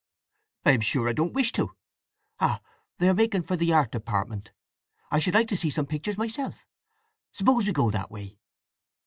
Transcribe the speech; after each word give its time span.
"I'm 0.65 0.81
sure 0.81 1.07
I 1.07 1.13
don't 1.13 1.31
wish 1.31 1.51
to!… 1.51 1.75
Ah—they 2.39 3.07
are 3.07 3.13
making 3.13 3.43
for 3.43 3.55
the 3.55 3.71
art 3.71 3.91
department. 3.91 4.51
I 5.11 5.19
should 5.19 5.35
like 5.35 5.47
to 5.49 5.55
see 5.57 5.69
some 5.69 5.85
pictures 5.85 6.17
myself. 6.17 6.65
Suppose 7.31 7.67
we 7.67 7.71
go 7.71 7.91
that 7.91 8.09
way? 8.09 8.39